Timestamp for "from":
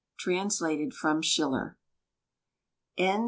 0.95-1.21